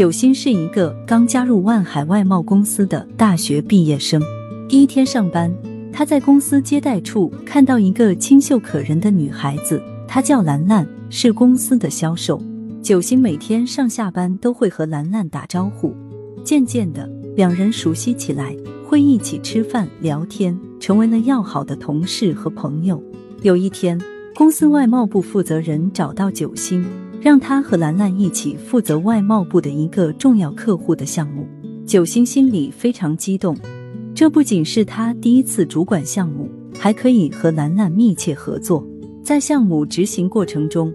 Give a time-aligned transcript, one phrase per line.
[0.00, 4.18] 九星是一个刚加入万海外贸公司的大学毕业生。
[4.66, 5.54] 第一天上班，
[5.92, 9.78] 他在公司接待处看到一个清秀可人的女孩子，
[10.08, 12.42] 她叫兰兰，是公司的销售。
[12.80, 15.94] 九星每天上下班都会和兰兰打招呼，
[16.42, 17.06] 渐渐的，
[17.36, 18.56] 两人熟悉起来，
[18.86, 23.04] 会一起吃饭聊天，成为了要好的同事和朋友。
[23.42, 24.00] 有一天，
[24.34, 26.82] 公司外贸部负责人找到九星。
[27.20, 31.46] 让他和兰兰一起负责外贸部的一个重要客户的项目，
[31.86, 33.54] 九星心里非常激动。
[34.14, 38.86] 这不仅是他第一次主管项目，还可以和兰兰密切合作。
[39.22, 40.92] 在项目执行过程中，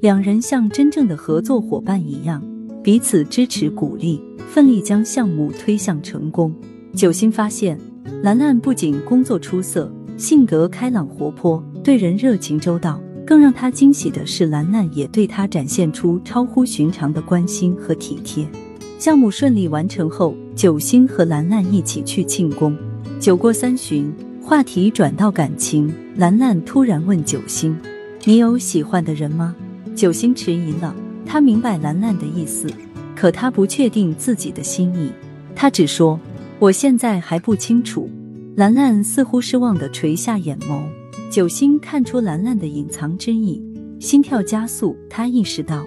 [0.00, 2.42] 两人像真正的合作伙伴一样，
[2.82, 6.52] 彼此支持鼓励，奋力将项目推向成功。
[6.92, 7.78] 九星发现，
[8.24, 13.00] 兰兰不仅工作出色，性格开朗活泼，对人热情周到。
[13.28, 18.48] 更让他惊喜的是，兰兰也对他展现出超乎寻常的关心和体贴。
[18.98, 22.74] 项目顺利完成后，九星和兰兰一起去庆功。
[23.20, 27.76] 酒过三巡，话题转到感情，兰兰突然问九星
[28.24, 29.54] ：“你有喜欢的人吗？”
[29.94, 32.66] 九星迟疑了，他明白兰兰的意思，
[33.14, 35.12] 可他不确定自己的心意。
[35.54, 36.18] 他只说
[36.58, 38.08] ：“我现在还不清楚。”
[38.56, 40.80] 兰兰似乎失望的垂下眼眸。
[41.30, 43.62] 九星看出兰兰的隐藏之意，
[44.00, 44.96] 心跳加速。
[45.10, 45.86] 他意识到，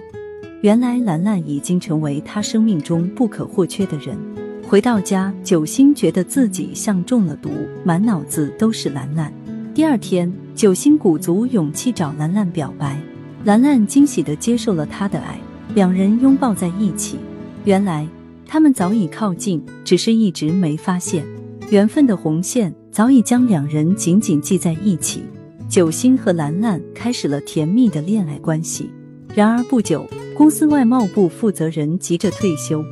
[0.60, 4.16] 原来兰兰已经成为他生命中不可或缺的人。
[4.64, 7.50] 回到家，九星觉得自己像中了毒，
[7.82, 9.32] 满脑子都是兰兰。
[9.74, 12.96] 第二天，九星鼓足勇气找兰兰表白，
[13.44, 15.40] 兰兰惊喜的接受了他的爱，
[15.74, 17.18] 两人拥抱在一起。
[17.64, 18.06] 原来，
[18.46, 21.26] 他们早已靠近，只是一直没发现，
[21.70, 25.22] 缘分的红线早已将两人紧紧系在一起。
[25.66, 28.90] 九星和兰兰开始了甜蜜的恋爱关系。
[29.34, 32.84] 然而不久，公司外贸部负责人急着退休，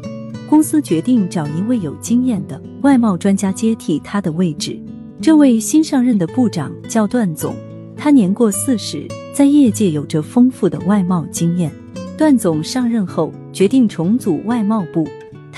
[0.48, 4.80] 公司决定找一位有经验的外贸专家接替他的位置。
[5.20, 7.54] 这位新上任的部长叫段总，
[7.94, 11.70] 他年过四十，在业界有着丰富的外贸经验。
[12.16, 15.06] 段总上任后决定重组外贸部，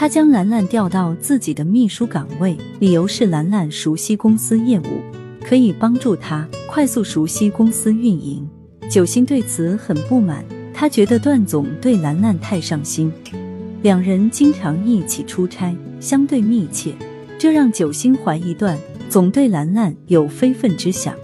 [0.02, 5.00] 他将兰兰调到自己的秘书岗位，理由是兰兰熟悉公司业务，
[5.40, 6.44] 可以帮助他。
[6.68, 8.44] 快速熟悉公司运营，
[8.90, 10.44] 九星对此很不满。
[10.74, 13.12] 他觉得段总对兰兰太上心，
[13.82, 16.92] 两人经常一起出差，相对密切，
[17.38, 18.76] 这让九星怀疑段
[19.08, 21.14] 总对兰兰有非分之想。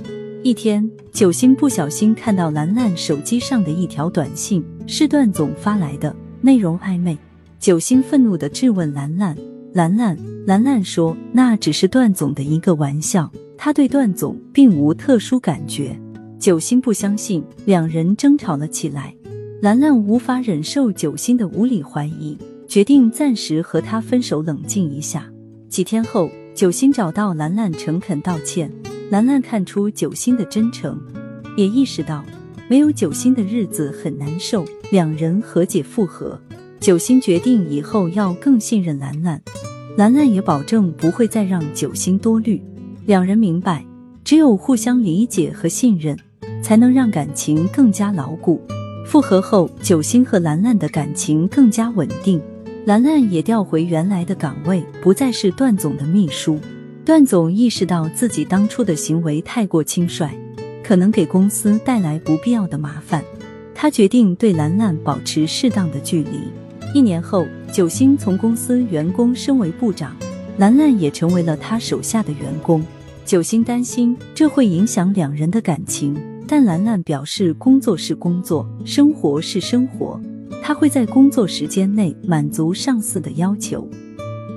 [0.44, 7.18] 一天，九星不小心看到兰兰手机上的一条短信，是段总发来的，内容暧昧。
[7.58, 9.36] 九星愤怒的质问兰兰
[9.74, 15.98] ：“兰兰，兰兰说那只是段总的一个玩笑。”他对段总并无特殊感觉，
[16.38, 19.12] 九星不相信，两人争吵了起来。
[19.60, 22.38] 兰兰无法忍受九星的无理怀疑，
[22.69, 25.28] 决定暂时和他分手，冷静一下。
[25.69, 28.70] 几天后，九星找到兰兰，诚恳道歉。
[29.10, 30.96] 兰兰看出九星的真诚，
[31.56, 32.25] 也意识到
[32.69, 36.40] 没有九星的日子很难受，两人和解复合。
[36.80, 39.42] 九星决定以后要更信任兰兰，
[39.96, 42.62] 兰兰也保证不会再让九星多虑。
[43.04, 43.84] 两人明白，
[44.22, 46.16] 只有互相理解和信任，
[46.62, 48.60] 才能让感情更加牢固。
[49.04, 52.40] 复合后，九星和兰兰的感情更加稳定，
[52.86, 56.60] 兰兰也调回原来的岗位，不再是段总的秘书。
[57.04, 60.30] 段总意识到自己当初的行为太过轻率，
[60.84, 63.24] 可能给公司带来不必要的麻烦，
[63.74, 66.38] 他决定对兰兰保持适当的距离。
[66.94, 70.16] 一年后，九星从公司员工升为部长，
[70.56, 72.82] 兰兰也成为了他手下的员工。
[73.26, 76.16] 九星担心这会影响两人的感情，
[76.47, 80.19] 但兰兰表示工作是工作，生活是生活，
[80.62, 83.87] 她会在工作时间内满足上司的要求，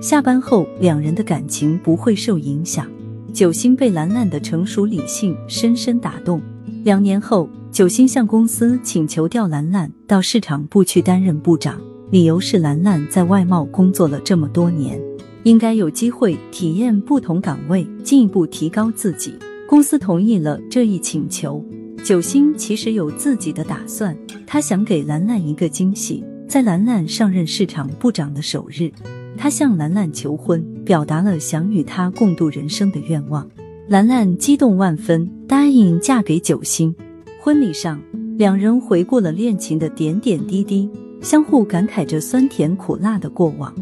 [0.02, 2.88] 下班后两人的感情不会受影响。
[3.34, 6.42] 九星被兰兰的成熟理性深深打动。
[6.86, 11.80] 两年后，九星向公司请求调兰兰到市场部去担任部长，
[12.12, 15.02] 理由是兰兰在外贸工作了这么多年。
[15.44, 19.34] 应该有机会体验不同岗位，进一步提高自己。
[19.68, 21.66] 公司同意了这一请求。
[22.04, 24.16] 九星其实有自己的打算，
[24.46, 26.24] 他想给兰兰一个惊喜。
[26.48, 28.92] 在兰兰上任市场部长的首日，
[29.38, 33.50] 他向兰兰求婚，表达了想与她共度人生的愿望。
[33.88, 36.94] 兰兰激动万分，答应嫁给九星。
[37.40, 38.00] 婚礼上，
[38.38, 40.90] 两人回顾了恋情的点点滴滴，
[41.22, 43.74] 相互感慨着酸甜苦辣的过往。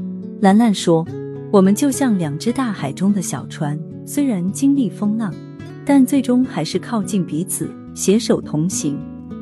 [0.42, 1.06] 兰兰说。
[1.52, 3.76] 我们就像两只大海中的小船，
[4.06, 5.34] 虽然经历风浪，
[5.84, 8.96] 但最终还是靠近彼此，携手同行。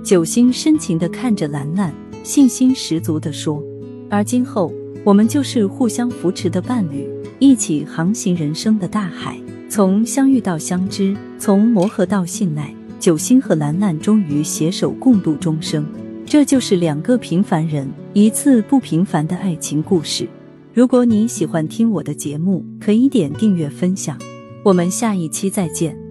[0.06, 3.62] 九星深情地看着兰兰，信心十足地说
[4.10, 4.72] ：“而今后，
[5.04, 7.06] 我们就是互相扶持的伴侣，
[7.40, 9.38] 一起航行人生的大海。
[9.68, 15.86] 从相遇到相知，从磨合到信赖，九星和兰兰终于携手共度终生。
[16.28, 20.28] 这就是两个平凡人一次不平凡的爱情故事。
[20.74, 24.20] 如果你喜欢听我的节目，可以点订阅分享。
[24.64, 26.07] 我们下一期再见。